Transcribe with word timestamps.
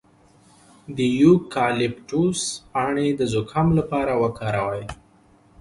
د 0.97 0.97
یوکالیپټوس 1.21 2.39
پاڼې 2.71 3.07
د 3.19 3.21
زکام 3.33 3.67
لپاره 3.79 4.13
وکاروئ 4.23 4.83